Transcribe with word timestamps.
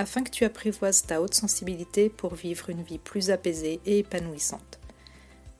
afin 0.00 0.24
que 0.24 0.30
tu 0.30 0.44
apprivoises 0.44 1.02
ta 1.02 1.20
haute 1.20 1.34
sensibilité 1.34 2.08
pour 2.08 2.34
vivre 2.34 2.70
une 2.70 2.82
vie 2.82 2.98
plus 2.98 3.30
apaisée 3.30 3.80
et 3.84 3.98
épanouissante. 3.98 4.80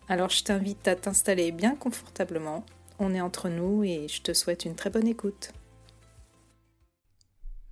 Alors 0.09 0.31
je 0.31 0.43
t'invite 0.43 0.89
à 0.89 0.97
t'installer 0.97 1.53
bien 1.53 1.77
confortablement, 1.77 2.65
on 2.99 3.15
est 3.15 3.21
entre 3.21 3.51
nous 3.51 3.85
et 3.85 4.09
je 4.09 4.23
te 4.23 4.33
souhaite 4.33 4.65
une 4.65 4.75
très 4.75 4.89
bonne 4.89 5.07
écoute. 5.07 5.53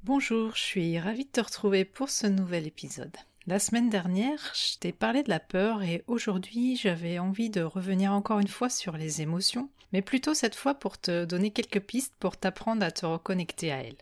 Bonjour, 0.05 0.55
je 0.55 0.61
suis 0.61 0.99
ravie 0.99 1.25
de 1.25 1.31
te 1.31 1.41
retrouver 1.41 1.87
pour 1.87 2.11
ce 2.11 2.27
nouvel 2.27 2.67
épisode. 2.67 3.17
La 3.47 3.59
semaine 3.59 3.89
dernière, 3.89 4.53
je 4.55 4.77
t'ai 4.79 4.93
parlé 4.93 5.23
de 5.23 5.31
la 5.31 5.41
peur 5.41 5.83
et 5.83 6.05
aujourd'hui 6.07 6.77
j'avais 6.77 7.19
envie 7.19 7.49
de 7.49 7.63
revenir 7.63 8.13
encore 8.13 8.41
une 8.41 8.47
fois 8.47 8.69
sur 8.69 8.99
les 8.99 9.23
émotions, 9.23 9.71
mais 9.95 10.03
plutôt 10.03 10.35
cette 10.35 10.55
fois 10.55 10.75
pour 10.75 10.99
te 10.99 11.25
donner 11.25 11.51
quelques 11.51 11.81
pistes 11.81 12.15
pour 12.21 12.37
t'apprendre 12.37 12.85
à 12.85 12.91
te 12.91 13.07
reconnecter 13.07 13.73
à 13.73 13.83
elles. 13.83 13.97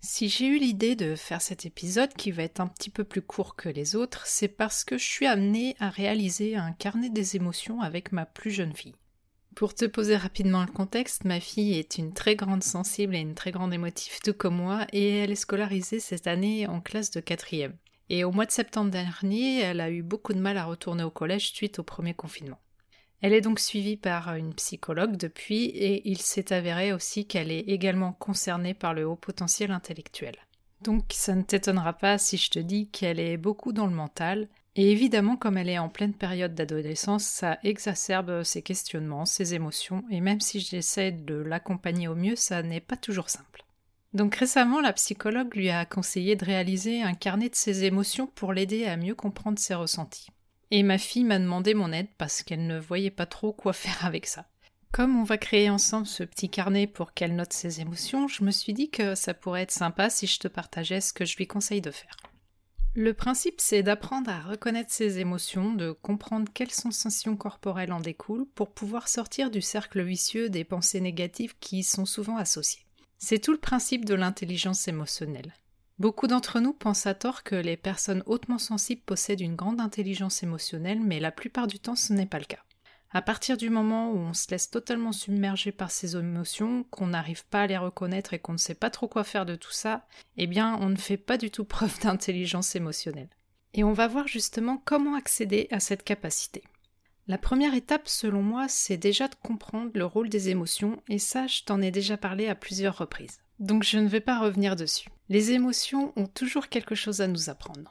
Si 0.00 0.28
j'ai 0.28 0.46
eu 0.46 0.58
l'idée 0.58 0.94
de 0.94 1.16
faire 1.16 1.42
cet 1.42 1.66
épisode 1.66 2.14
qui 2.14 2.30
va 2.30 2.44
être 2.44 2.60
un 2.60 2.68
petit 2.68 2.88
peu 2.88 3.02
plus 3.02 3.20
court 3.20 3.56
que 3.56 3.68
les 3.68 3.96
autres, 3.96 4.26
c'est 4.26 4.48
parce 4.48 4.84
que 4.84 4.96
je 4.96 5.04
suis 5.04 5.26
amenée 5.26 5.74
à 5.80 5.90
réaliser 5.90 6.54
un 6.54 6.72
carnet 6.72 7.10
des 7.10 7.34
émotions 7.34 7.80
avec 7.80 8.12
ma 8.12 8.24
plus 8.24 8.52
jeune 8.52 8.72
fille. 8.72 8.94
Pour 9.56 9.74
te 9.74 9.86
poser 9.86 10.16
rapidement 10.16 10.64
le 10.64 10.70
contexte, 10.70 11.24
ma 11.24 11.40
fille 11.40 11.76
est 11.76 11.98
une 11.98 12.14
très 12.14 12.36
grande 12.36 12.62
sensible 12.62 13.16
et 13.16 13.20
une 13.20 13.34
très 13.34 13.50
grande 13.50 13.74
émotive 13.74 14.20
tout 14.22 14.34
comme 14.34 14.54
moi 14.54 14.86
et 14.92 15.18
elle 15.18 15.32
est 15.32 15.34
scolarisée 15.34 15.98
cette 15.98 16.28
année 16.28 16.68
en 16.68 16.80
classe 16.80 17.10
de 17.10 17.18
quatrième. 17.18 17.76
Et 18.08 18.22
au 18.22 18.30
mois 18.30 18.46
de 18.46 18.52
septembre 18.52 18.92
dernier, 18.92 19.58
elle 19.58 19.80
a 19.80 19.90
eu 19.90 20.02
beaucoup 20.02 20.32
de 20.32 20.38
mal 20.38 20.58
à 20.58 20.64
retourner 20.64 21.02
au 21.02 21.10
collège 21.10 21.50
suite 21.52 21.80
au 21.80 21.82
premier 21.82 22.14
confinement. 22.14 22.60
Elle 23.20 23.32
est 23.32 23.40
donc 23.40 23.58
suivie 23.58 23.96
par 23.96 24.34
une 24.34 24.54
psychologue 24.54 25.16
depuis 25.16 25.64
et 25.66 26.08
il 26.08 26.18
s'est 26.18 26.52
avéré 26.52 26.92
aussi 26.92 27.26
qu'elle 27.26 27.50
est 27.50 27.68
également 27.68 28.12
concernée 28.12 28.74
par 28.74 28.94
le 28.94 29.06
haut 29.06 29.16
potentiel 29.16 29.72
intellectuel. 29.72 30.36
Donc 30.82 31.06
ça 31.10 31.34
ne 31.34 31.42
t'étonnera 31.42 31.92
pas 31.92 32.18
si 32.18 32.36
je 32.36 32.50
te 32.50 32.58
dis 32.60 32.88
qu'elle 32.88 33.18
est 33.18 33.36
beaucoup 33.36 33.72
dans 33.72 33.88
le 33.88 33.94
mental, 33.94 34.48
et 34.76 34.92
évidemment 34.92 35.36
comme 35.36 35.56
elle 35.58 35.68
est 35.68 35.78
en 35.78 35.88
pleine 35.88 36.14
période 36.14 36.54
d'adolescence, 36.54 37.24
ça 37.24 37.58
exacerbe 37.64 38.44
ses 38.44 38.62
questionnements, 38.62 39.26
ses 39.26 39.54
émotions, 39.54 40.04
et 40.10 40.20
même 40.20 40.40
si 40.40 40.60
j'essaie 40.60 41.10
de 41.10 41.34
l'accompagner 41.34 42.06
au 42.06 42.14
mieux, 42.14 42.36
ça 42.36 42.62
n'est 42.62 42.80
pas 42.80 42.96
toujours 42.96 43.28
simple. 43.28 43.64
Donc 44.14 44.36
récemment, 44.36 44.80
la 44.80 44.92
psychologue 44.92 45.54
lui 45.54 45.68
a 45.68 45.84
conseillé 45.84 46.36
de 46.36 46.44
réaliser 46.44 47.02
un 47.02 47.14
carnet 47.14 47.48
de 47.48 47.56
ses 47.56 47.84
émotions 47.84 48.28
pour 48.28 48.52
l'aider 48.52 48.86
à 48.86 48.96
mieux 48.96 49.16
comprendre 49.16 49.58
ses 49.58 49.74
ressentis. 49.74 50.28
Et 50.70 50.82
ma 50.82 50.98
fille 50.98 51.24
m'a 51.24 51.38
demandé 51.38 51.74
mon 51.74 51.92
aide 51.92 52.08
parce 52.18 52.42
qu'elle 52.42 52.66
ne 52.66 52.78
voyait 52.78 53.10
pas 53.10 53.26
trop 53.26 53.52
quoi 53.52 53.72
faire 53.72 54.04
avec 54.04 54.26
ça. 54.26 54.46
Comme 54.92 55.18
on 55.18 55.24
va 55.24 55.38
créer 55.38 55.70
ensemble 55.70 56.06
ce 56.06 56.24
petit 56.24 56.48
carnet 56.48 56.86
pour 56.86 57.12
qu'elle 57.12 57.36
note 57.36 57.52
ses 57.52 57.80
émotions, 57.80 58.26
je 58.26 58.42
me 58.42 58.50
suis 58.50 58.72
dit 58.72 58.90
que 58.90 59.14
ça 59.14 59.34
pourrait 59.34 59.62
être 59.62 59.70
sympa 59.70 60.10
si 60.10 60.26
je 60.26 60.38
te 60.38 60.48
partageais 60.48 61.00
ce 61.00 61.12
que 61.12 61.24
je 61.24 61.36
lui 61.36 61.46
conseille 61.46 61.82
de 61.82 61.90
faire. 61.90 62.16
Le 62.94 63.14
principe, 63.14 63.60
c'est 63.60 63.82
d'apprendre 63.82 64.30
à 64.30 64.40
reconnaître 64.40 64.90
ses 64.90 65.20
émotions, 65.20 65.72
de 65.72 65.92
comprendre 65.92 66.50
quelles 66.52 66.72
sensations 66.72 67.36
corporelles 67.36 67.92
en 67.92 68.00
découlent 68.00 68.48
pour 68.54 68.72
pouvoir 68.72 69.08
sortir 69.08 69.50
du 69.50 69.60
cercle 69.60 70.02
vicieux 70.02 70.48
des 70.48 70.64
pensées 70.64 71.00
négatives 71.00 71.54
qui 71.60 71.78
y 71.78 71.84
sont 71.84 72.06
souvent 72.06 72.38
associées. 72.38 72.84
C'est 73.18 73.38
tout 73.38 73.52
le 73.52 73.58
principe 73.58 74.04
de 74.04 74.14
l'intelligence 74.14 74.88
émotionnelle. 74.88 75.54
Beaucoup 75.98 76.28
d'entre 76.28 76.60
nous 76.60 76.72
pensent 76.72 77.06
à 77.06 77.14
tort 77.14 77.42
que 77.42 77.56
les 77.56 77.76
personnes 77.76 78.22
hautement 78.26 78.58
sensibles 78.58 79.02
possèdent 79.02 79.40
une 79.40 79.56
grande 79.56 79.80
intelligence 79.80 80.44
émotionnelle, 80.44 81.00
mais 81.00 81.18
la 81.18 81.32
plupart 81.32 81.66
du 81.66 81.80
temps 81.80 81.96
ce 81.96 82.12
n'est 82.12 82.26
pas 82.26 82.38
le 82.38 82.44
cas. 82.44 82.62
À 83.10 83.20
partir 83.20 83.56
du 83.56 83.68
moment 83.68 84.12
où 84.12 84.18
on 84.18 84.34
se 84.34 84.48
laisse 84.50 84.70
totalement 84.70 85.12
submerger 85.12 85.72
par 85.72 85.90
ces 85.90 86.14
émotions, 86.14 86.84
qu'on 86.90 87.08
n'arrive 87.08 87.44
pas 87.46 87.62
à 87.62 87.66
les 87.66 87.78
reconnaître 87.78 88.32
et 88.32 88.38
qu'on 88.38 88.52
ne 88.52 88.58
sait 88.58 88.74
pas 88.74 88.90
trop 88.90 89.08
quoi 89.08 89.24
faire 89.24 89.44
de 89.44 89.56
tout 89.56 89.72
ça, 89.72 90.06
eh 90.36 90.46
bien 90.46 90.76
on 90.80 90.88
ne 90.88 90.96
fait 90.96 91.16
pas 91.16 91.36
du 91.36 91.50
tout 91.50 91.64
preuve 91.64 91.98
d'intelligence 92.00 92.76
émotionnelle. 92.76 93.30
Et 93.74 93.82
on 93.82 93.92
va 93.92 94.06
voir 94.06 94.28
justement 94.28 94.80
comment 94.84 95.16
accéder 95.16 95.66
à 95.72 95.80
cette 95.80 96.04
capacité. 96.04 96.62
La 97.26 97.38
première 97.38 97.74
étape, 97.74 98.08
selon 98.08 98.42
moi, 98.42 98.66
c'est 98.68 98.96
déjà 98.96 99.28
de 99.28 99.34
comprendre 99.34 99.90
le 99.94 100.06
rôle 100.06 100.30
des 100.30 100.48
émotions, 100.48 101.02
et 101.08 101.18
ça, 101.18 101.46
je 101.46 101.62
t'en 101.64 101.82
ai 101.82 101.90
déjà 101.90 102.16
parlé 102.16 102.48
à 102.48 102.54
plusieurs 102.54 102.96
reprises. 102.96 103.40
Donc 103.58 103.82
je 103.82 103.98
ne 103.98 104.08
vais 104.08 104.20
pas 104.20 104.38
revenir 104.38 104.76
dessus. 104.76 105.10
Les 105.28 105.52
émotions 105.52 106.12
ont 106.16 106.26
toujours 106.26 106.68
quelque 106.68 106.94
chose 106.94 107.20
à 107.20 107.28
nous 107.28 107.50
apprendre. 107.50 107.90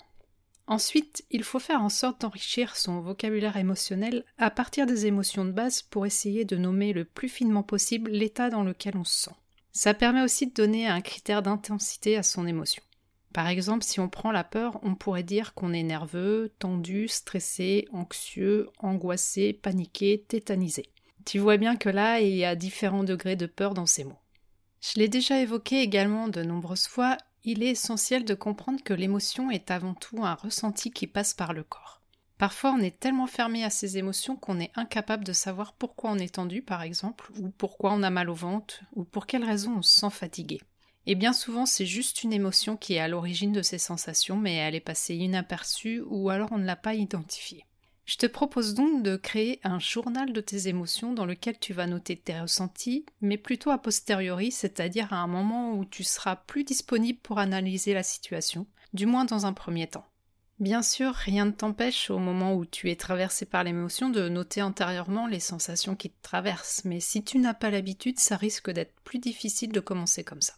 Ensuite, 0.65 1.23
il 1.31 1.43
faut 1.43 1.59
faire 1.59 1.81
en 1.81 1.89
sorte 1.89 2.21
d'enrichir 2.21 2.75
son 2.75 2.99
vocabulaire 2.99 3.57
émotionnel 3.57 4.25
à 4.37 4.49
partir 4.49 4.85
des 4.85 5.05
émotions 5.05 5.45
de 5.45 5.51
base 5.51 5.81
pour 5.81 6.05
essayer 6.05 6.45
de 6.45 6.57
nommer 6.57 6.93
le 6.93 7.05
plus 7.05 7.29
finement 7.29 7.63
possible 7.63 8.11
l'état 8.11 8.49
dans 8.49 8.63
lequel 8.63 8.97
on 8.97 9.03
se 9.03 9.25
sent. 9.25 9.35
Ça 9.71 9.93
permet 9.93 10.23
aussi 10.23 10.47
de 10.47 10.53
donner 10.53 10.87
un 10.87 11.01
critère 11.01 11.41
d'intensité 11.43 12.17
à 12.17 12.23
son 12.23 12.47
émotion. 12.47 12.81
Par 13.33 13.47
exemple, 13.47 13.83
si 13.83 13.99
on 13.99 14.09
prend 14.09 14.31
la 14.31 14.43
peur, 14.43 14.79
on 14.81 14.95
pourrait 14.95 15.21
dire 15.21 15.53
qu'on 15.53 15.73
est 15.73 15.83
nerveux, 15.83 16.51
tendu, 16.57 17.07
stressé, 17.07 17.87
anxieux, 17.93 18.67
angoissé, 18.79 19.53
paniqué, 19.53 20.25
tétanisé. 20.27 20.89
Tu 21.23 21.37
vois 21.37 21.57
bien 21.57 21.75
que 21.75 21.89
là, 21.89 22.19
il 22.19 22.35
y 22.35 22.45
a 22.45 22.55
différents 22.55 23.03
degrés 23.03 23.35
de 23.35 23.45
peur 23.45 23.75
dans 23.75 23.85
ces 23.85 24.05
mots. 24.05 24.19
Je 24.81 24.99
l'ai 24.99 25.07
déjà 25.07 25.39
évoqué 25.39 25.81
également 25.81 26.27
de 26.27 26.43
nombreuses 26.43 26.87
fois, 26.87 27.17
il 27.43 27.63
est 27.63 27.71
essentiel 27.71 28.25
de 28.25 28.33
comprendre 28.33 28.83
que 28.83 28.93
l'émotion 28.93 29.51
est 29.51 29.71
avant 29.71 29.93
tout 29.93 30.23
un 30.23 30.35
ressenti 30.35 30.91
qui 30.91 31.07
passe 31.07 31.33
par 31.33 31.53
le 31.53 31.63
corps. 31.63 32.01
Parfois 32.37 32.71
on 32.71 32.81
est 32.81 32.99
tellement 32.99 33.27
fermé 33.27 33.63
à 33.63 33.69
ces 33.69 33.97
émotions 33.97 34.35
qu'on 34.35 34.59
est 34.59 34.71
incapable 34.75 35.23
de 35.23 35.33
savoir 35.33 35.73
pourquoi 35.73 36.11
on 36.11 36.19
est 36.19 36.35
tendu 36.35 36.61
par 36.61 36.83
exemple, 36.83 37.31
ou 37.39 37.49
pourquoi 37.49 37.93
on 37.93 38.03
a 38.03 38.09
mal 38.09 38.29
au 38.29 38.35
ventre, 38.35 38.81
ou 38.95 39.03
pour 39.03 39.25
quelle 39.25 39.43
raison 39.43 39.77
on 39.77 39.81
se 39.81 39.99
sent 39.99 40.11
fatigué. 40.11 40.61
Et 41.07 41.15
bien 41.15 41.33
souvent 41.33 41.65
c'est 41.65 41.85
juste 41.85 42.23
une 42.23 42.33
émotion 42.33 42.77
qui 42.77 42.93
est 42.93 42.99
à 42.99 43.07
l'origine 43.07 43.53
de 43.53 43.61
ces 43.61 43.79
sensations 43.79 44.37
mais 44.37 44.55
elle 44.55 44.75
est 44.75 44.79
passée 44.79 45.15
inaperçue 45.15 46.03
ou 46.05 46.29
alors 46.29 46.51
on 46.51 46.57
ne 46.59 46.65
l'a 46.65 46.75
pas 46.75 46.93
identifiée. 46.93 47.65
Je 48.07 48.15
te 48.15 48.25
propose 48.25 48.73
donc 48.73 49.03
de 49.03 49.17
créer 49.17 49.59
un 49.65 49.79
journal 49.79 50.31
de 50.31 50.39
tes 50.39 50.69
émotions 50.69 51.11
dans 51.11 51.25
lequel 51.25 51.59
tu 51.59 51.73
vas 51.73 51.87
noter 51.87 52.15
tes 52.15 52.39
ressentis, 52.39 53.05
mais 53.19 53.37
plutôt 53.37 53.69
a 53.69 53.77
posteriori, 53.77 54.49
c'est-à-dire 54.49 55.11
à 55.11 55.17
un 55.17 55.27
moment 55.27 55.73
où 55.73 55.83
tu 55.83 56.05
seras 56.05 56.37
plus 56.37 56.63
disponible 56.63 57.19
pour 57.19 57.37
analyser 57.37 57.93
la 57.93 58.03
situation, 58.03 58.65
du 58.93 59.05
moins 59.05 59.25
dans 59.25 59.45
un 59.45 59.51
premier 59.51 59.87
temps. 59.87 60.05
Bien 60.59 60.83
sûr, 60.83 61.13
rien 61.13 61.43
ne 61.43 61.51
t'empêche 61.51 62.09
au 62.09 62.17
moment 62.17 62.55
où 62.55 62.65
tu 62.65 62.89
es 62.89 62.95
traversé 62.95 63.45
par 63.45 63.65
l'émotion 63.65 64.09
de 64.09 64.29
noter 64.29 64.61
antérieurement 64.61 65.27
les 65.27 65.41
sensations 65.41 65.97
qui 65.97 66.09
te 66.09 66.21
traversent, 66.21 66.85
mais 66.85 67.01
si 67.01 67.25
tu 67.25 67.39
n'as 67.39 67.53
pas 67.53 67.71
l'habitude, 67.71 68.19
ça 68.19 68.37
risque 68.37 68.71
d'être 68.71 68.95
plus 69.03 69.19
difficile 69.19 69.73
de 69.73 69.81
commencer 69.81 70.23
comme 70.23 70.41
ça. 70.41 70.53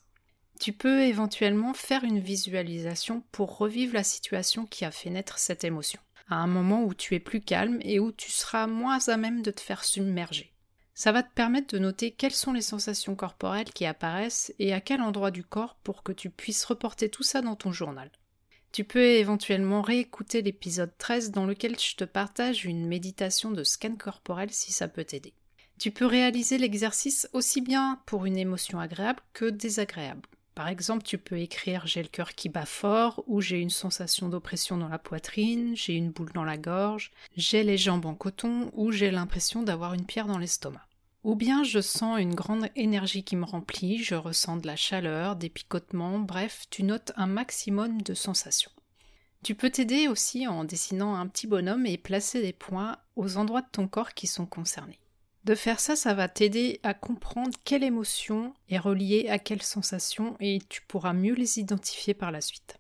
Tu 0.60 0.72
peux 0.72 1.02
éventuellement 1.02 1.74
faire 1.74 2.04
une 2.04 2.20
visualisation 2.20 3.24
pour 3.32 3.58
revivre 3.58 3.96
la 3.96 4.04
situation 4.04 4.68
qui 4.68 4.86
a 4.86 4.92
fait 4.92 5.10
naître 5.10 5.40
cette 5.40 5.64
émotion 5.64 6.00
à 6.30 6.36
un 6.36 6.48
moment 6.48 6.84
où 6.84 6.94
tu 6.94 7.16
es 7.16 7.20
plus 7.20 7.42
calme 7.42 7.80
et 7.82 8.00
où 8.00 8.12
tu 8.12 8.32
seras 8.32 8.68
moins 8.68 9.00
à 9.08 9.18
même 9.18 9.42
de 9.42 9.52
te 9.52 9.62
faire 9.62 9.84
submerger. 9.84 10.54
Ça 10.94 11.12
va 11.12 11.24
te 11.24 11.34
permettre 11.34 11.74
de 11.74 11.80
noter 11.80 12.12
quelles 12.12 12.34
sont 12.34 12.52
les 12.52 12.62
sensations 12.62 13.16
corporelles 13.16 13.72
qui 13.72 13.86
apparaissent 13.86 14.54
et 14.60 14.74
à 14.74 14.82
quel 14.82 15.02
endroit 15.02 15.32
du 15.32 15.44
corps 15.44 15.76
pour 15.84 16.04
que 16.04 16.12
tu 16.12 16.30
puisses 16.30 16.66
reporter 16.66 17.10
tout 17.10 17.24
ça 17.24 17.42
dans 17.42 17.56
ton 17.56 17.72
journal. 17.72 18.12
Tu 18.72 18.84
peux 18.84 19.04
éventuellement 19.04 19.82
réécouter 19.82 20.42
l'épisode 20.42 20.92
13 20.98 21.32
dans 21.32 21.46
lequel 21.46 21.80
je 21.80 21.96
te 21.96 22.04
partage 22.04 22.66
une 22.66 22.86
méditation 22.86 23.52
de 23.52 23.64
scan 23.64 23.96
corporel 23.96 24.52
si 24.52 24.72
ça 24.72 24.88
peut 24.88 25.06
t'aider. 25.06 25.34
Tu 25.80 25.92
peux 25.92 26.06
réaliser 26.06 26.58
l'exercice 26.58 27.30
aussi 27.32 27.62
bien 27.62 28.02
pour 28.06 28.26
une 28.26 28.38
émotion 28.38 28.80
agréable 28.80 29.22
que 29.34 29.46
désagréable. 29.46 30.28
Par 30.60 30.68
exemple, 30.68 31.04
tu 31.04 31.18
peux 31.18 31.40
écrire 31.40 31.88
j'ai 31.88 32.04
le 32.04 32.10
cœur 32.10 32.36
qui 32.36 32.50
bat 32.50 32.66
fort, 32.66 33.24
ou 33.28 33.40
j'ai 33.40 33.62
une 33.62 33.70
sensation 33.70 34.28
d'oppression 34.28 34.76
dans 34.76 34.90
la 34.90 35.00
poitrine, 35.00 35.74
j'ai 35.74 35.94
une 35.94 36.12
boule 36.12 36.34
dans 36.34 36.44
la 36.44 36.58
gorge, 36.58 37.12
j'ai 37.38 37.64
les 37.64 37.78
jambes 37.78 38.06
en 38.06 38.14
coton, 38.14 38.70
ou 38.74 38.92
j'ai 38.92 39.10
l'impression 39.10 39.64
d'avoir 39.64 39.94
une 39.94 40.06
pierre 40.06 40.28
dans 40.28 40.38
l'estomac. 40.38 40.86
Ou 41.24 41.36
bien 41.36 41.64
je 41.64 41.80
sens 41.80 42.20
une 42.20 42.36
grande 42.36 42.68
énergie 42.76 43.24
qui 43.24 43.38
me 43.38 43.46
remplit, 43.46 44.04
je 44.04 44.16
ressens 44.16 44.58
de 44.58 44.68
la 44.68 44.76
chaleur, 44.76 45.38
des 45.38 45.48
picotements, 45.48 46.20
bref, 46.20 46.66
tu 46.70 46.84
notes 46.84 47.14
un 47.16 47.28
maximum 47.28 48.02
de 48.02 48.14
sensations. 48.14 48.72
Tu 49.46 49.56
peux 49.56 49.70
t'aider 49.70 50.10
aussi 50.10 50.46
en 50.46 50.66
dessinant 50.66 51.16
un 51.16 51.28
petit 51.28 51.48
bonhomme 51.48 51.86
et 51.86 51.98
placer 51.98 52.42
des 52.42 52.52
points 52.52 52.98
aux 53.16 53.38
endroits 53.38 53.62
de 53.62 53.70
ton 53.72 53.88
corps 53.88 54.14
qui 54.14 54.28
sont 54.28 54.46
concernés. 54.46 55.00
De 55.46 55.56
faire 55.56 55.80
ça, 55.80 55.96
ça 55.96 56.14
va 56.14 56.28
t'aider 56.28 56.80
à 56.84 56.94
comprendre 56.94 57.58
quelle 57.64 57.84
émotion 57.84 58.54
est 58.70 58.78
reliée 58.78 59.30
à 59.30 59.40
quelle 59.40 59.62
sensation 59.62 60.36
et 60.40 60.60
tu 60.70 60.82
pourras 60.84 61.14
mieux 61.14 61.34
les 61.34 61.60
identifier 61.60 62.14
par 62.14 62.32
la 62.32 62.42
suite. 62.42 62.78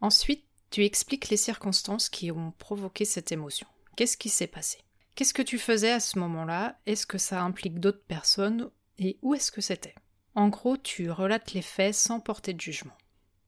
Ensuite, 0.00 0.44
Tu 0.70 0.84
expliques 0.84 1.30
les 1.30 1.36
circonstances 1.36 2.08
qui 2.08 2.30
ont 2.30 2.52
provoqué 2.52 3.04
cette 3.04 3.32
émotion. 3.32 3.66
Qu'est-ce 3.96 4.16
qui 4.16 4.28
s'est 4.28 4.46
passé? 4.46 4.78
Qu'est-ce 5.16 5.34
que 5.34 5.42
tu 5.42 5.58
faisais 5.58 5.90
à 5.90 5.98
ce 5.98 6.18
moment-là? 6.20 6.78
Est-ce 6.86 7.06
que 7.06 7.18
ça 7.18 7.42
implique 7.42 7.80
d'autres 7.80 8.04
personnes? 8.06 8.70
Et 8.98 9.18
où 9.22 9.34
est-ce 9.34 9.50
que 9.50 9.60
c'était? 9.60 9.96
En 10.36 10.48
gros, 10.48 10.76
tu 10.76 11.10
relates 11.10 11.54
les 11.54 11.62
faits 11.62 11.94
sans 11.94 12.20
porter 12.20 12.54
de 12.54 12.60
jugement. 12.60 12.96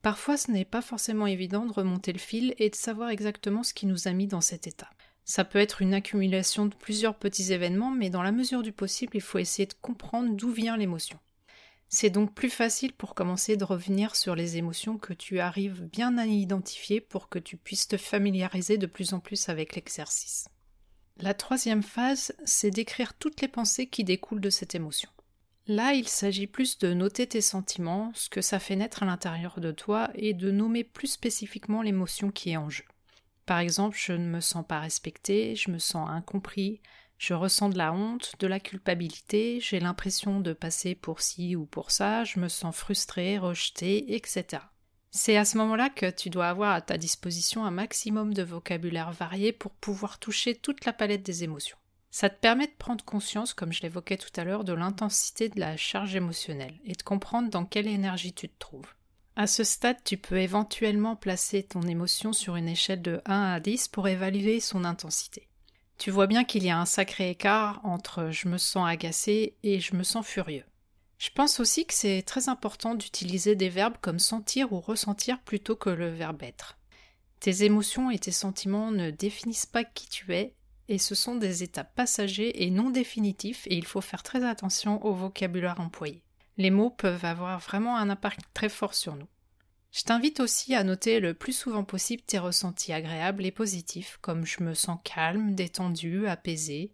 Parfois, 0.03 0.37
ce 0.37 0.51
n'est 0.51 0.65
pas 0.65 0.83
forcément 0.83 1.29
évident 1.29 1.65
de 1.65 1.73
remonter 1.73 2.13
le 2.13 2.19
fil 2.19 2.57
et 2.59 2.71
de 2.71 2.75
savoir 2.75 3.11
exactement 3.11 3.63
ce 3.63 3.73
qui 3.73 3.87
nous 3.87 4.09
a 4.09 4.13
mis 4.13 4.27
dans 4.27 4.41
cet 4.41 4.67
état. 4.67 4.91
Ça 5.25 5.45
peut 5.45 5.59
être 5.59 5.83
une 5.83 5.95
accumulation 5.95 6.67
de 6.67 6.75
plusieurs 6.75 7.17
petits 7.17 7.53
événements, 7.53 7.91
mais 7.91 8.11
dans 8.11 8.23
la 8.23 8.33
mesure 8.33 8.63
du 8.63 8.73
possible, 8.73 9.17
il 9.17 9.21
faut 9.21 9.39
essayer 9.39 9.67
de 9.67 9.75
comprendre 9.81 10.35
d'où 10.35 10.51
vient 10.51 10.77
l'émotion. 10.77 11.19
C'est 11.89 12.11
donc 12.11 12.35
plus 12.35 12.49
facile 12.49 12.93
pour 12.95 13.15
commencer 13.15 13.57
de 13.57 13.65
revenir 13.65 14.17
sur 14.17 14.35
les 14.35 14.57
émotions 14.57 14.97
que 14.97 15.13
tu 15.13 15.41
arrives 15.41 15.83
bien 15.83 16.17
à 16.17 16.25
identifier 16.25 17.01
pour 17.03 17.29
que 17.29 17.39
tu 17.39 17.59
puisses 17.59 17.87
te 17.87 17.99
familiariser 17.99 18.79
de 18.79 18.87
plus 18.87 19.13
en 19.13 19.21
plus 19.21 19.51
avec 19.51 19.77
l'exercice. 19.77 20.49
La 21.19 21.35
troisième 21.35 21.83
phase, 21.83 22.33
c'est 22.47 22.71
d'écrire 22.71 23.13
toutes 23.15 23.43
les 23.43 23.49
pensées 23.49 23.87
qui 23.87 24.05
découlent 24.05 24.41
de 24.41 24.51
cette 24.51 24.75
émotion. 24.75 25.11
Là, 25.67 25.93
il 25.93 26.09
s'agit 26.09 26.47
plus 26.47 26.79
de 26.79 26.95
noter 26.95 27.27
tes 27.27 27.43
sentiments, 27.43 28.11
ce 28.15 28.29
que 28.29 28.41
ça 28.41 28.59
fait 28.59 28.75
naître 28.75 29.03
à 29.03 29.07
l'intérieur 29.07 29.61
de 29.61 29.71
toi, 29.71 30.11
et 30.15 30.35
de 30.35 30.51
nommer 30.51 30.83
plus 30.83 31.09
spécifiquement 31.09 31.83
l'émotion 31.83 32.31
qui 32.31 32.51
est 32.51 32.57
en 32.57 32.71
jeu. 32.71 32.85
Par 33.47 33.59
exemple, 33.59 33.97
je 33.99 34.13
ne 34.13 34.27
me 34.27 34.41
sens 34.41 34.65
pas 34.67 34.81
respecté, 34.81 35.57
je 35.57 35.71
me 35.71 35.79
sens 35.79 36.09
incompris, 36.09 36.81
je 37.19 37.35
ressens 37.35 37.69
de 37.69 37.79
la 37.79 37.93
honte, 37.93 38.35
de 38.41 38.47
la 38.47 38.61
culpabilité, 38.61 39.61
j'ai 39.61 39.81
l'impression 39.81 40.41
de 40.41 40.53
passer 40.53 40.95
pour 40.95 41.21
ci 41.21 41.55
ou 41.57 41.67
pour 41.67 41.91
ça, 41.91 42.25
je 42.25 42.41
me 42.41 42.49
sens 42.49 42.75
frustré, 42.75 43.39
rejeté, 43.39 44.15
etc. 44.15 44.63
C'est 45.11 45.37
à 45.37 45.45
ce 45.45 45.59
moment-là 45.59 45.91
que 45.91 46.11
tu 46.11 46.31
dois 46.31 46.49
avoir 46.49 46.73
à 46.73 46.81
ta 46.81 46.97
disposition 46.97 47.65
un 47.65 47.71
maximum 47.71 48.33
de 48.33 48.43
vocabulaire 48.43 49.13
varié 49.13 49.53
pour 49.53 49.73
pouvoir 49.73 50.19
toucher 50.19 50.55
toute 50.55 50.85
la 50.85 50.93
palette 50.93 51.23
des 51.23 51.45
émotions. 51.45 51.77
Ça 52.11 52.29
te 52.29 52.41
permet 52.41 52.67
de 52.67 52.75
prendre 52.79 53.05
conscience, 53.05 53.55
comme 53.55 53.73
je 53.73 53.83
l'évoquais 53.83 54.17
tout 54.17 54.33
à 54.37 54.45
l'heure, 54.45 54.65
de 54.65 54.73
l'intensité 54.73 55.49
de 55.49 55.61
la 55.61 55.77
charge 55.77 56.15
émotionnelle 56.15 56.79
et 56.85 56.95
de 56.95 57.03
comprendre 57.03 57.51
dans 57.51 57.65
quelle 57.65 57.89
énergie 57.89 58.33
tu 58.33 58.49
te 58.49 58.59
trouves. 58.59 58.95
À 59.35 59.47
ce 59.47 59.65
stade, 59.65 59.97
tu 60.05 60.19
peux 60.19 60.39
éventuellement 60.39 61.17
placer 61.17 61.63
ton 61.63 61.83
émotion 61.83 62.35
sur 62.35 62.57
une 62.57 62.69
échelle 62.69 63.01
de 63.01 63.23
1 63.25 63.55
à 63.55 63.61
10 63.61 63.89
pour 63.89 64.07
évaluer 64.07 64.61
son 64.61 64.85
intensité. 64.85 65.49
Tu 65.97 66.11
vois 66.11 66.27
bien 66.27 66.45
qu'il 66.45 66.65
y 66.65 66.71
a 66.71 66.79
un 66.79 66.85
sacré 66.85 67.31
écart 67.31 67.81
entre 67.83 68.29
je 68.31 68.49
me 68.49 68.59
sens 68.59 68.87
agacé 68.87 69.57
et 69.63 69.81
je 69.81 69.97
me 69.97 70.03
sens 70.03 70.27
furieux. 70.27 70.65
Je 71.17 71.31
pense 71.35 71.61
aussi 71.61 71.87
que 71.87 71.95
c'est 71.95 72.23
très 72.23 72.51
important 72.51 72.95
d'utiliser 72.95 73.57
des 73.57 73.71
verbes 73.71 73.97
comme 74.03 74.19
sentir 74.19 74.73
ou 74.73 74.81
ressentir 74.81 75.41
plutôt 75.41 75.77
que 75.77 75.89
le 75.89 76.09
verbe 76.09 76.43
être. 76.43 76.77
Tes 77.41 77.65
émotions 77.65 78.11
et 78.11 78.19
tes 78.19 78.33
sentiments 78.33 78.91
ne 78.91 79.11
définissent 79.11 79.67
pas 79.67 79.85
qui 79.85 80.09
tu 80.09 80.35
es, 80.35 80.55
et 80.89 80.99
ce 80.99 81.15
sont 81.15 81.37
des 81.37 81.63
états 81.63 81.85
passagers 81.85 82.65
et 82.65 82.71
non 82.71 82.91
définitifs, 82.91 83.67
et 83.67 83.77
il 83.77 83.87
faut 83.87 84.01
faire 84.01 84.23
très 84.23 84.45
attention 84.45 85.05
au 85.07 85.15
vocabulaire 85.15 85.81
employé. 85.81 86.23
Les 86.59 86.71
mots 86.71 86.91
peuvent 86.91 87.25
avoir 87.25 87.59
vraiment 87.61 87.97
un 87.97 88.11
impact 88.11 88.41
très 88.55 88.69
fort 88.69 88.95
sur 88.95 89.17
nous. 89.17 89.29
Je 89.91 90.03
t'invite 90.03 90.41
aussi 90.41 90.75
à 90.75 90.85
noter 90.85 91.21
le 91.21 91.35
plus 91.35 91.53
souvent 91.53 91.85
possible 91.85 92.23
tes 92.23 92.39
ressentis 92.39 92.93
agréables 92.93 93.45
et 93.45 93.51
positifs, 93.51 94.19
comme 94.23 94.47
je 94.47 94.63
me 94.63 94.73
sens 94.73 94.99
calme, 95.05 95.55
détendu, 95.55 96.27
apaisé. 96.27 96.93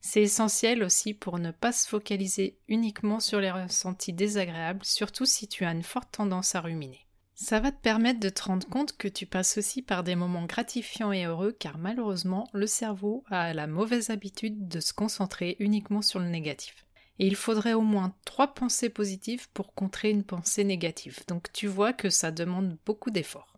C'est 0.00 0.22
essentiel 0.22 0.82
aussi 0.82 1.14
pour 1.14 1.38
ne 1.38 1.50
pas 1.50 1.72
se 1.72 1.88
focaliser 1.88 2.58
uniquement 2.68 3.20
sur 3.20 3.40
les 3.40 3.50
ressentis 3.50 4.12
désagréables, 4.12 4.84
surtout 4.84 5.24
si 5.24 5.48
tu 5.48 5.64
as 5.64 5.72
une 5.72 5.82
forte 5.82 6.10
tendance 6.12 6.54
à 6.54 6.60
ruminer. 6.60 7.06
Ça 7.34 7.58
va 7.58 7.72
te 7.72 7.80
permettre 7.80 8.20
de 8.20 8.28
te 8.28 8.42
rendre 8.42 8.68
compte 8.68 8.96
que 8.96 9.08
tu 9.08 9.26
passes 9.26 9.58
aussi 9.58 9.82
par 9.82 10.04
des 10.04 10.14
moments 10.14 10.44
gratifiants 10.44 11.10
et 11.10 11.24
heureux 11.24 11.52
car 11.52 11.78
malheureusement 11.78 12.48
le 12.52 12.66
cerveau 12.66 13.24
a 13.28 13.54
la 13.54 13.66
mauvaise 13.66 14.10
habitude 14.10 14.68
de 14.68 14.80
se 14.80 14.92
concentrer 14.92 15.56
uniquement 15.58 16.02
sur 16.02 16.20
le 16.20 16.28
négatif. 16.28 16.84
Et 17.18 17.26
il 17.26 17.36
faudrait 17.36 17.74
au 17.74 17.80
moins 17.80 18.14
trois 18.24 18.54
pensées 18.54 18.88
positives 18.88 19.48
pour 19.54 19.74
contrer 19.74 20.10
une 20.10 20.24
pensée 20.24 20.64
négative. 20.64 21.20
Donc 21.28 21.52
tu 21.52 21.66
vois 21.66 21.92
que 21.92 22.10
ça 22.10 22.30
demande 22.30 22.76
beaucoup 22.84 23.10
d'efforts. 23.10 23.54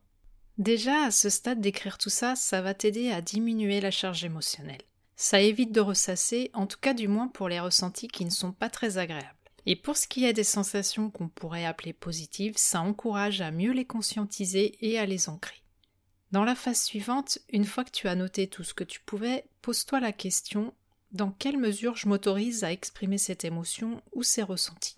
Déjà, 0.58 1.04
à 1.04 1.10
ce 1.10 1.28
stade 1.28 1.60
d'écrire 1.60 1.98
tout 1.98 2.10
ça, 2.10 2.34
ça 2.34 2.62
va 2.62 2.72
t'aider 2.72 3.10
à 3.10 3.20
diminuer 3.20 3.80
la 3.80 3.90
charge 3.90 4.24
émotionnelle. 4.24 4.82
Ça 5.14 5.40
évite 5.40 5.72
de 5.72 5.80
ressasser, 5.80 6.50
en 6.54 6.66
tout 6.66 6.78
cas 6.80 6.94
du 6.94 7.08
moins 7.08 7.28
pour 7.28 7.48
les 7.48 7.60
ressentis 7.60 8.08
qui 8.08 8.24
ne 8.24 8.30
sont 8.30 8.52
pas 8.52 8.70
très 8.70 8.98
agréables. 8.98 9.36
Et 9.66 9.76
pour 9.76 9.96
ce 9.96 10.06
qui 10.06 10.24
est 10.24 10.32
des 10.32 10.44
sensations 10.44 11.10
qu'on 11.10 11.28
pourrait 11.28 11.64
appeler 11.64 11.92
positives, 11.92 12.56
ça 12.56 12.80
encourage 12.80 13.40
à 13.40 13.50
mieux 13.50 13.72
les 13.72 13.84
conscientiser 13.84 14.76
et 14.80 14.98
à 14.98 15.06
les 15.06 15.28
ancrer. 15.28 15.62
Dans 16.32 16.44
la 16.44 16.54
phase 16.54 16.82
suivante, 16.82 17.38
une 17.50 17.64
fois 17.64 17.84
que 17.84 17.90
tu 17.90 18.08
as 18.08 18.14
noté 18.14 18.46
tout 18.46 18.62
ce 18.64 18.74
que 18.74 18.84
tu 18.84 19.00
pouvais, 19.00 19.44
pose-toi 19.62 20.00
la 20.00 20.12
question 20.12 20.72
dans 21.12 21.30
quelle 21.30 21.58
mesure 21.58 21.96
je 21.96 22.08
m'autorise 22.08 22.64
à 22.64 22.72
exprimer 22.72 23.18
cette 23.18 23.44
émotion 23.44 24.02
ou 24.12 24.22
ces 24.22 24.42
ressentis 24.42 24.94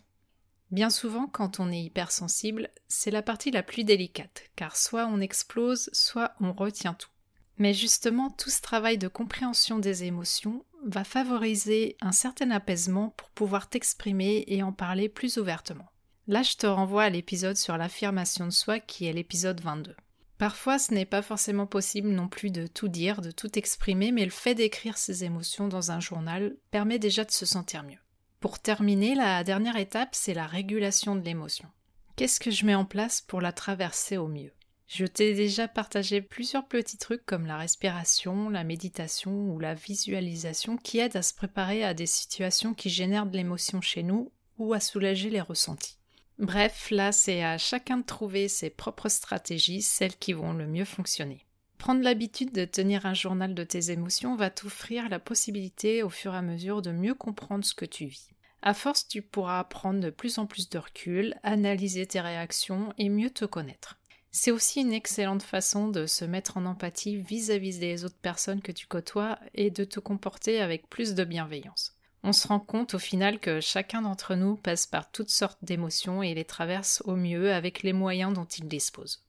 Bien 0.70 0.90
souvent, 0.90 1.26
quand 1.26 1.60
on 1.60 1.70
est 1.70 1.82
hypersensible, 1.82 2.68
c'est 2.88 3.10
la 3.10 3.22
partie 3.22 3.50
la 3.50 3.62
plus 3.62 3.84
délicate, 3.84 4.42
car 4.54 4.76
soit 4.76 5.06
on 5.06 5.20
explose, 5.20 5.88
soit 5.92 6.34
on 6.40 6.52
retient 6.52 6.94
tout. 6.94 7.08
Mais 7.56 7.72
justement, 7.72 8.30
tout 8.30 8.50
ce 8.50 8.60
travail 8.60 8.98
de 8.98 9.08
compréhension 9.08 9.78
des 9.78 10.04
émotions 10.04 10.64
va 10.84 11.04
favoriser 11.04 11.96
un 12.00 12.12
certain 12.12 12.50
apaisement 12.50 13.14
pour 13.16 13.30
pouvoir 13.30 13.68
t'exprimer 13.68 14.44
et 14.46 14.62
en 14.62 14.72
parler 14.72 15.08
plus 15.08 15.38
ouvertement. 15.38 15.90
Là, 16.26 16.42
je 16.42 16.56
te 16.56 16.66
renvoie 16.66 17.04
à 17.04 17.10
l'épisode 17.10 17.56
sur 17.56 17.78
l'affirmation 17.78 18.44
de 18.44 18.52
soi 18.52 18.78
qui 18.78 19.06
est 19.06 19.12
l'épisode 19.12 19.60
22. 19.60 19.96
Parfois, 20.38 20.78
ce 20.78 20.94
n'est 20.94 21.04
pas 21.04 21.20
forcément 21.20 21.66
possible 21.66 22.08
non 22.08 22.28
plus 22.28 22.50
de 22.50 22.68
tout 22.68 22.86
dire, 22.86 23.20
de 23.20 23.32
tout 23.32 23.58
exprimer, 23.58 24.12
mais 24.12 24.24
le 24.24 24.30
fait 24.30 24.54
d'écrire 24.54 24.96
ses 24.96 25.24
émotions 25.24 25.66
dans 25.66 25.90
un 25.90 25.98
journal 25.98 26.56
permet 26.70 27.00
déjà 27.00 27.24
de 27.24 27.32
se 27.32 27.44
sentir 27.44 27.82
mieux. 27.82 27.98
Pour 28.38 28.60
terminer, 28.60 29.16
la 29.16 29.42
dernière 29.42 29.76
étape, 29.76 30.10
c'est 30.12 30.34
la 30.34 30.46
régulation 30.46 31.16
de 31.16 31.24
l'émotion. 31.24 31.68
Qu'est-ce 32.14 32.38
que 32.38 32.52
je 32.52 32.64
mets 32.64 32.76
en 32.76 32.84
place 32.84 33.20
pour 33.20 33.40
la 33.40 33.50
traverser 33.50 34.16
au 34.16 34.28
mieux? 34.28 34.52
Je 34.86 35.04
t'ai 35.04 35.34
déjà 35.34 35.66
partagé 35.66 36.22
plusieurs 36.22 36.66
petits 36.66 36.98
trucs 36.98 37.26
comme 37.26 37.44
la 37.44 37.58
respiration, 37.58 38.48
la 38.48 38.64
méditation 38.64 39.32
ou 39.32 39.58
la 39.58 39.74
visualisation 39.74 40.76
qui 40.76 40.98
aident 40.98 41.16
à 41.16 41.22
se 41.22 41.34
préparer 41.34 41.84
à 41.84 41.94
des 41.94 42.06
situations 42.06 42.74
qui 42.74 42.90
génèrent 42.90 43.26
de 43.26 43.36
l'émotion 43.36 43.80
chez 43.80 44.04
nous 44.04 44.30
ou 44.56 44.72
à 44.72 44.80
soulager 44.80 45.30
les 45.30 45.40
ressentis. 45.40 45.97
Bref, 46.38 46.90
là 46.92 47.10
c'est 47.10 47.42
à 47.42 47.58
chacun 47.58 47.98
de 47.98 48.04
trouver 48.04 48.46
ses 48.46 48.70
propres 48.70 49.08
stratégies, 49.08 49.82
celles 49.82 50.16
qui 50.16 50.32
vont 50.32 50.52
le 50.52 50.68
mieux 50.68 50.84
fonctionner. 50.84 51.44
Prendre 51.78 52.02
l'habitude 52.02 52.52
de 52.52 52.64
tenir 52.64 53.06
un 53.06 53.14
journal 53.14 53.54
de 53.54 53.64
tes 53.64 53.90
émotions 53.90 54.36
va 54.36 54.50
t'offrir 54.50 55.08
la 55.08 55.18
possibilité 55.18 56.02
au 56.02 56.10
fur 56.10 56.34
et 56.34 56.38
à 56.38 56.42
mesure 56.42 56.82
de 56.82 56.92
mieux 56.92 57.14
comprendre 57.14 57.64
ce 57.64 57.74
que 57.74 57.84
tu 57.84 58.06
vis. 58.06 58.30
À 58.62 58.74
force, 58.74 59.06
tu 59.06 59.22
pourras 59.22 59.62
prendre 59.64 60.00
de 60.00 60.10
plus 60.10 60.38
en 60.38 60.46
plus 60.46 60.68
de 60.68 60.78
recul, 60.78 61.34
analyser 61.42 62.06
tes 62.06 62.20
réactions 62.20 62.92
et 62.98 63.08
mieux 63.08 63.30
te 63.30 63.44
connaître. 63.44 63.98
C'est 64.30 64.50
aussi 64.50 64.80
une 64.80 64.92
excellente 64.92 65.42
façon 65.42 65.88
de 65.88 66.06
se 66.06 66.24
mettre 66.24 66.56
en 66.56 66.66
empathie 66.66 67.16
vis-à-vis 67.16 67.78
des 67.78 68.04
autres 68.04 68.18
personnes 68.20 68.60
que 68.60 68.72
tu 68.72 68.86
côtoies 68.86 69.38
et 69.54 69.70
de 69.70 69.84
te 69.84 70.00
comporter 70.00 70.60
avec 70.60 70.88
plus 70.88 71.14
de 71.14 71.24
bienveillance. 71.24 71.97
On 72.22 72.32
se 72.32 72.48
rend 72.48 72.60
compte 72.60 72.94
au 72.94 72.98
final 72.98 73.38
que 73.38 73.60
chacun 73.60 74.02
d'entre 74.02 74.34
nous 74.34 74.56
passe 74.56 74.86
par 74.86 75.10
toutes 75.10 75.30
sortes 75.30 75.62
d'émotions 75.62 76.22
et 76.22 76.34
les 76.34 76.44
traverse 76.44 77.02
au 77.06 77.14
mieux 77.14 77.52
avec 77.52 77.82
les 77.82 77.92
moyens 77.92 78.34
dont 78.34 78.44
il 78.44 78.68
dispose. 78.68 79.24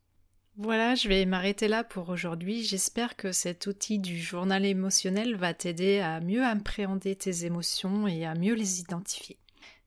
Voilà, 0.57 0.95
je 0.95 1.07
vais 1.07 1.25
m'arrêter 1.25 1.69
là 1.69 1.85
pour 1.85 2.09
aujourd'hui. 2.09 2.63
J'espère 2.63 3.15
que 3.15 3.31
cet 3.31 3.65
outil 3.67 3.97
du 3.97 4.19
journal 4.19 4.65
émotionnel 4.65 5.35
va 5.35 5.53
t'aider 5.53 5.99
à 5.99 6.19
mieux 6.19 6.43
appréhender 6.43 7.15
tes 7.15 7.45
émotions 7.45 8.07
et 8.07 8.25
à 8.25 8.35
mieux 8.35 8.55
les 8.55 8.81
identifier. 8.81 9.37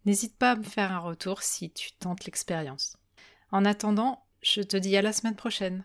N'hésite 0.07 0.37
pas 0.37 0.53
à 0.53 0.57
me 0.57 0.63
faire 0.63 0.91
un 0.91 0.99
retour 0.99 1.43
si 1.43 1.71
tu 1.71 1.93
tentes 1.93 2.25
l'expérience. 2.25 2.97
En 3.51 3.67
attendant, 3.67 4.25
je 4.41 4.63
te 4.63 4.77
dis 4.77 4.97
à 4.97 5.03
la 5.03 5.13
semaine 5.13 5.37
prochaine. 5.37 5.85